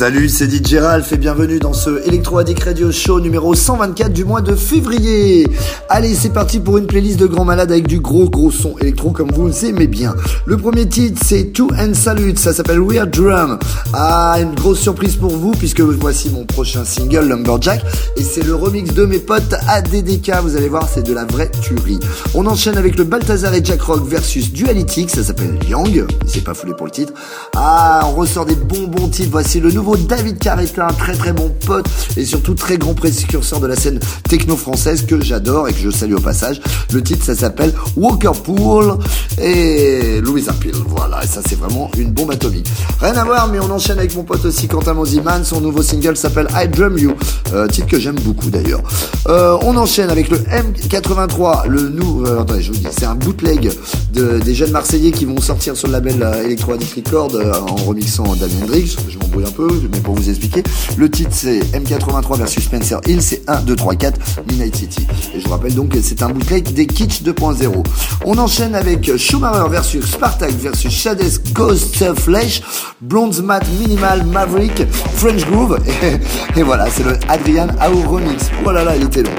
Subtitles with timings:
[0.00, 4.24] Salut, c'est DJ Ralph et bienvenue dans ce Electro Addict Radio Show numéro 124 du
[4.24, 5.46] mois de février.
[5.90, 9.10] Allez, c'est parti pour une playlist de grands malades avec du gros gros son électro
[9.10, 10.14] comme vous le aimez bien.
[10.46, 13.58] Le premier titre c'est To and Salute, ça s'appelle Weird Drum.
[13.92, 17.84] Ah, une grosse surprise pour vous puisque voici mon prochain single Lumberjack
[18.16, 20.32] et c'est le remix de mes potes ADDK.
[20.42, 22.00] Vous allez voir, c'est de la vraie tuerie.
[22.32, 26.06] On enchaîne avec le Balthazar et Jack Rock versus Dualitic, ça s'appelle Yang.
[26.26, 27.12] C'est pas foulé pour le titre.
[27.54, 29.28] Ah, on ressort des bons bons titres.
[29.30, 31.86] Voici le nouveau David Carretta, un très très bon pote
[32.16, 35.90] et surtout très grand précurseur de la scène techno française que j'adore et que je
[35.90, 36.60] salue au passage.
[36.92, 38.96] Le titre ça s'appelle Walker Pool
[39.40, 40.74] et Louis Appeal.
[40.86, 42.66] Voilà, ça c'est vraiment une bombe atomique.
[43.00, 45.44] Rien à voir, mais on enchaîne avec mon pote aussi Quentin Moziman.
[45.44, 47.14] Son nouveau single s'appelle I Drum You,
[47.52, 48.82] euh, titre que j'aime beaucoup d'ailleurs.
[49.28, 52.26] Euh, on enchaîne avec le M83, le nouveau.
[52.26, 53.70] Euh, attendez, je vous dis, c'est un bootleg
[54.12, 57.32] de, des jeunes Marseillais qui vont sortir sur le label euh, Electro Addict Record
[57.68, 58.96] en remixant Damien Hendrix.
[59.08, 60.62] Je m'embrouille un peu, mais pour vous expliquer,
[60.96, 65.06] le titre c'est M83 versus Spencer Hill, c'est 1, 2, 3, 4, Midnight City.
[65.34, 67.84] Et je vous rappelle donc que c'est un bootleg des Kitsch 2.0.
[68.24, 72.62] On enchaîne avec Schumacher versus Spartak versus Shades Ghost Flesh,
[73.00, 75.78] Blondes Mat Minimal Maverick, French Groove.
[76.02, 78.50] Et, et voilà, c'est le Adrian Au remix.
[78.64, 79.30] Oh là là, il était long.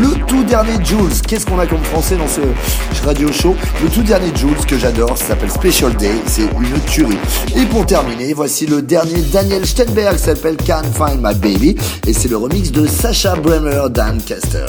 [0.00, 2.40] Le tout dernier Jules, qu'est-ce qu'on a comme français dans ce
[3.04, 3.54] radio show?
[3.82, 7.18] Le tout dernier Jules que j'adore, ça s'appelle Special Day, c'est une tuerie.
[7.56, 12.26] Et pour terminer, voici le dernier Daniel Stenberg, s'appelle Can't Find My Baby, et c'est
[12.26, 14.66] le remix de Sacha Bremer, Dan Caster.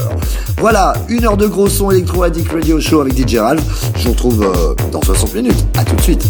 [0.60, 3.64] Voilà, une heure de gros son électro addict radio show avec DJ Ralph.
[3.96, 5.66] Je vous retrouve euh, dans 60 minutes.
[5.80, 6.30] À tout de suite.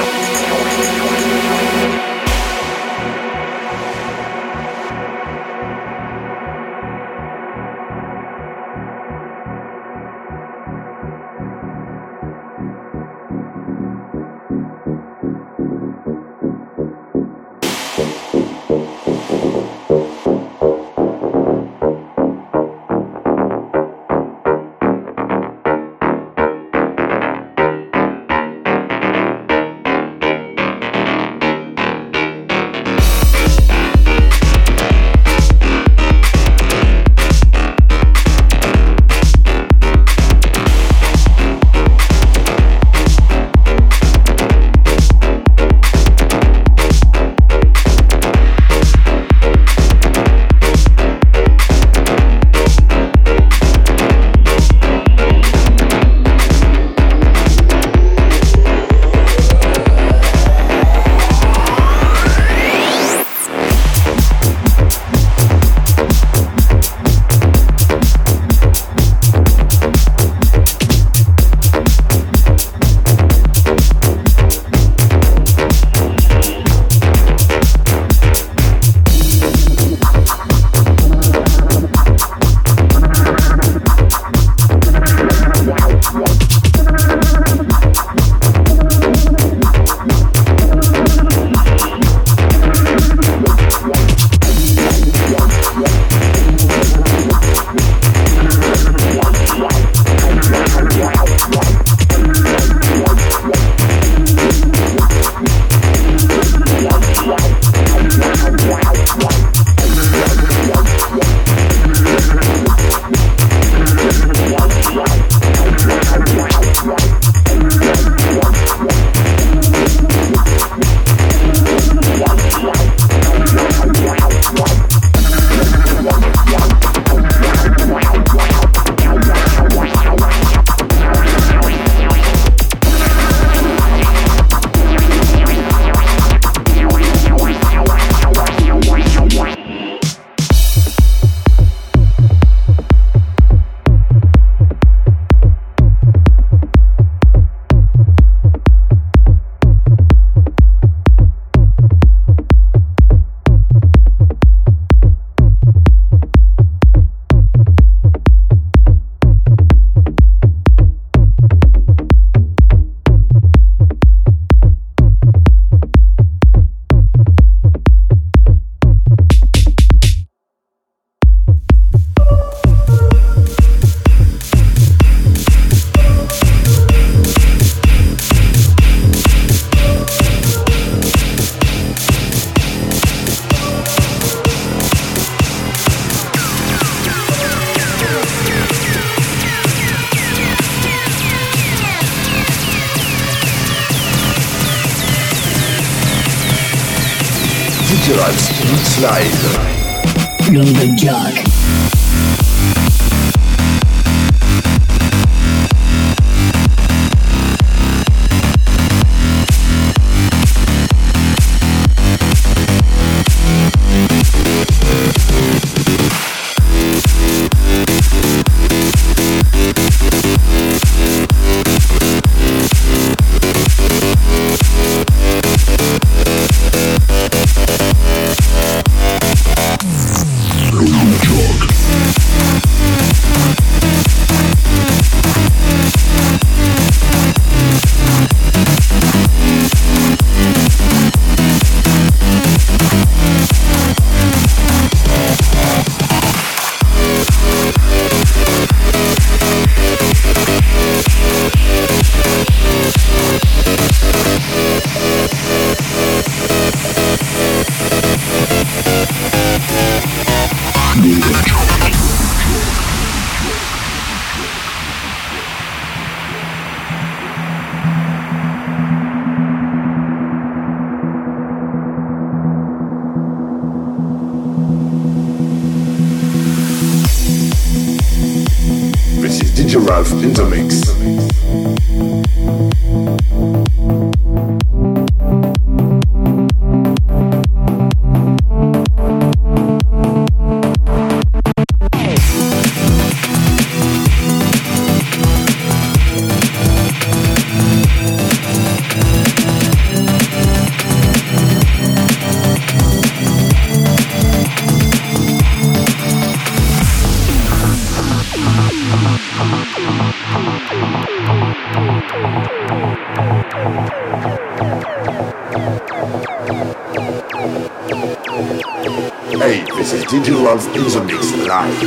[320.51, 321.81] 12 in the mix live.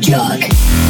[0.00, 0.89] Jug.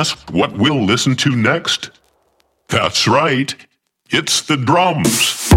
[0.00, 1.90] Can guess what we'll listen to next?
[2.68, 3.54] That's right.
[4.08, 5.52] It's the drums.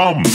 [0.00, 0.29] drum.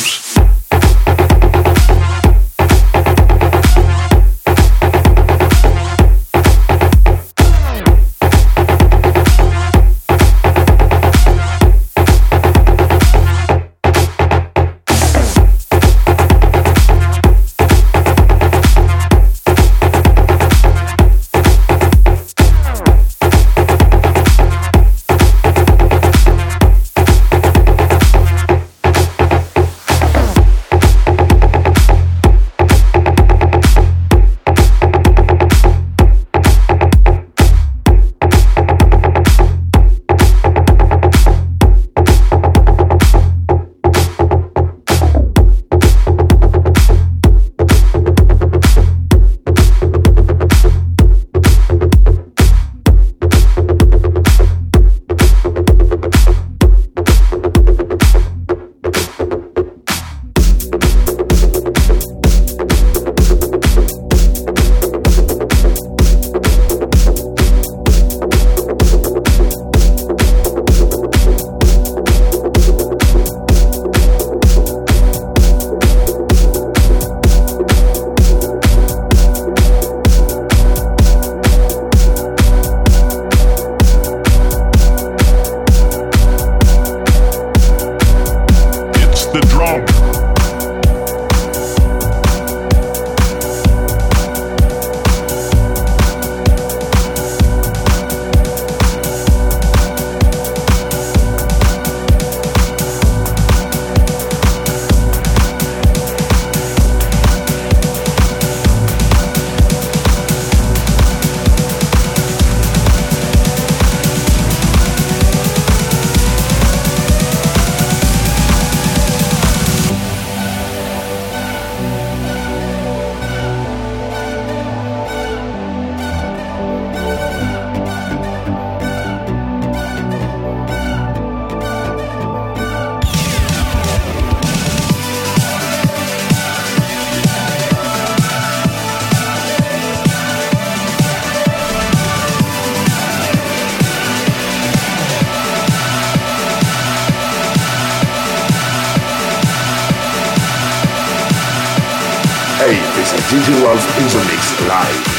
[153.75, 155.14] is a mix life.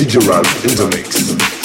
[0.00, 1.59] Ralph in the mix.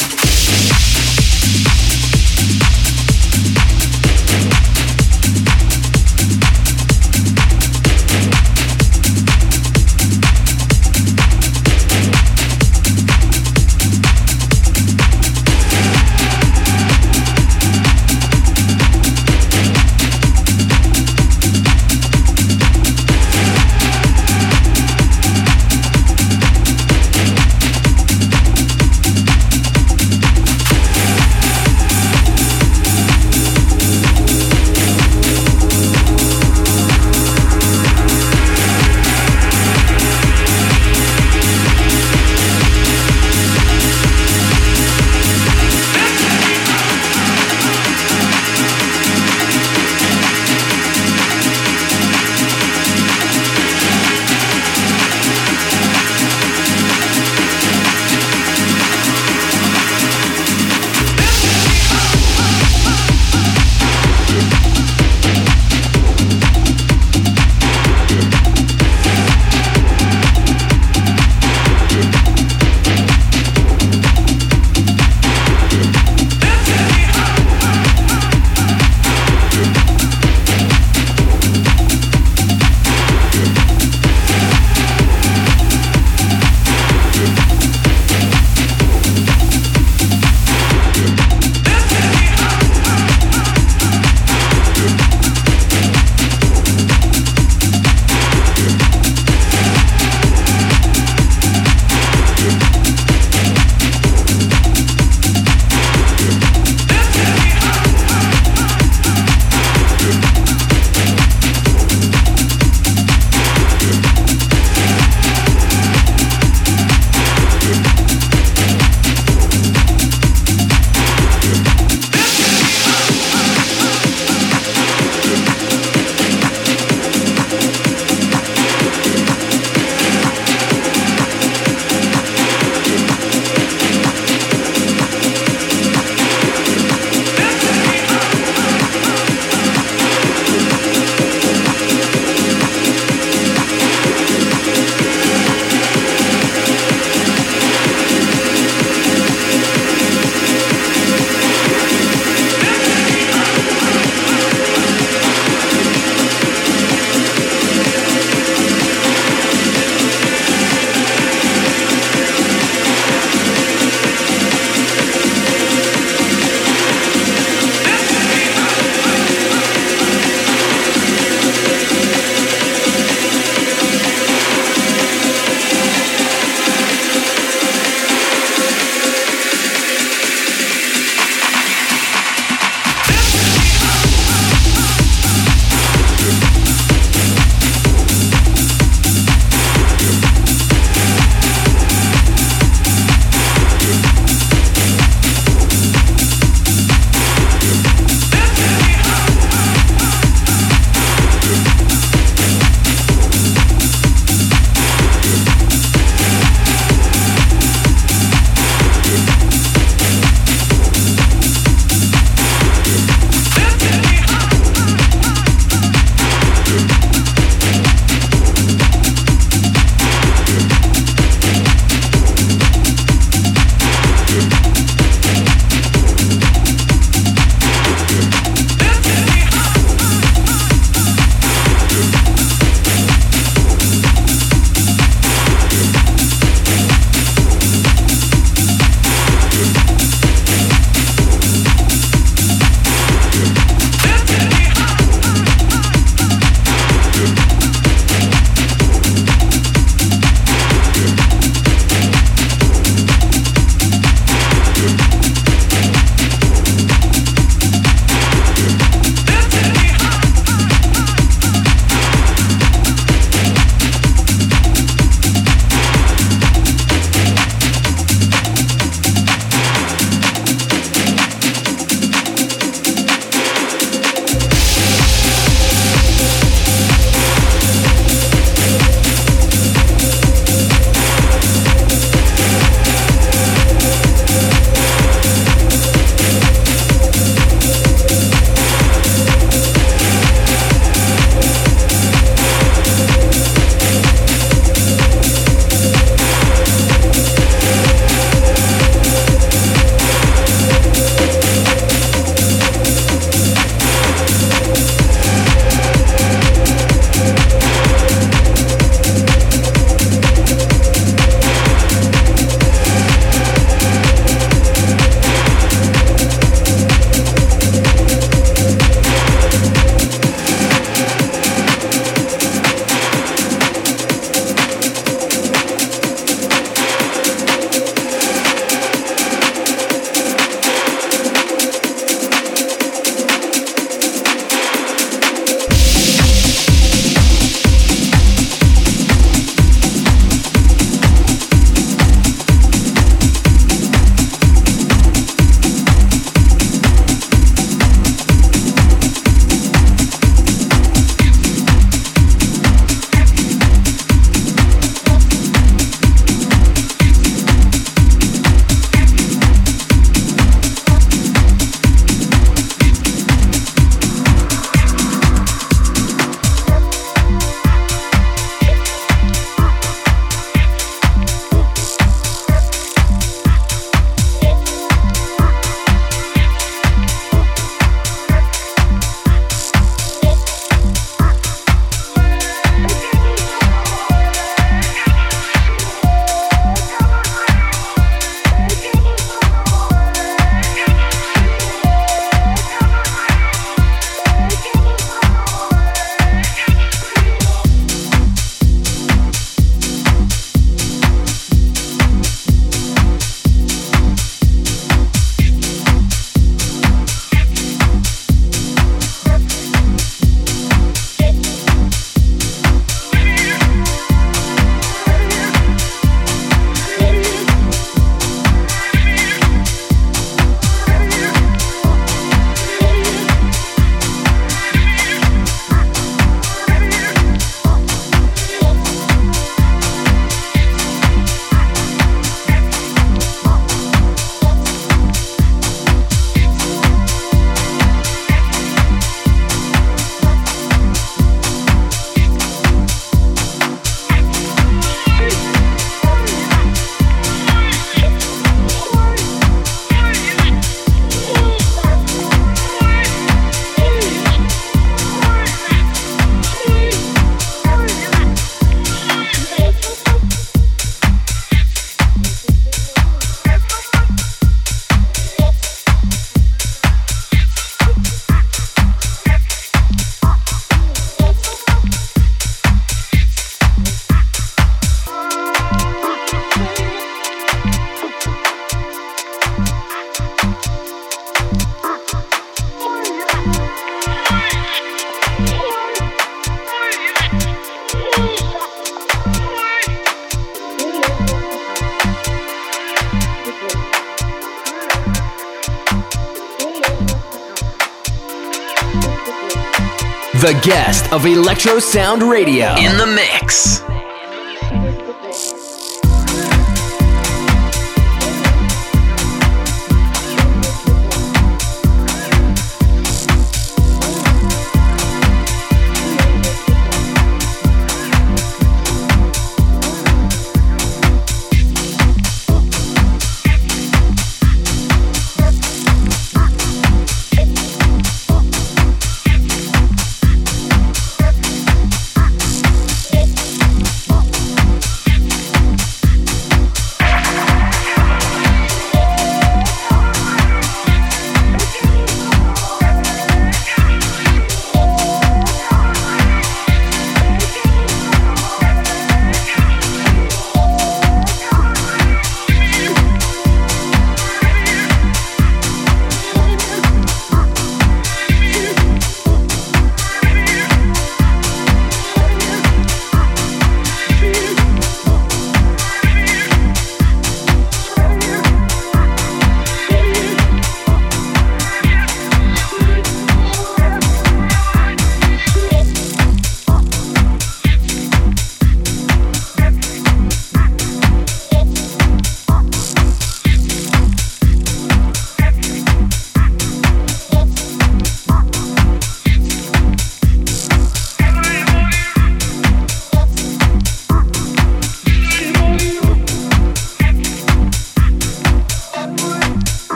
[500.46, 503.85] The guest of Electro Sound Radio in the mix.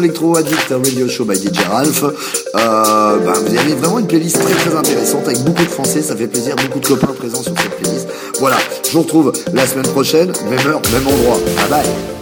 [0.00, 2.02] Électro addict radio show by DJ Ralph.
[2.02, 2.10] Euh,
[2.54, 6.26] bah, vous avez vraiment une playlist très très intéressante avec beaucoup de français, ça fait
[6.26, 8.08] plaisir, beaucoup de copains présents sur cette playlist.
[8.40, 11.38] Voilà, je vous retrouve la semaine prochaine, même heure, même endroit.
[11.56, 12.17] Bye bye.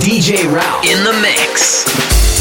[0.00, 2.39] DJ Ralph in the mix.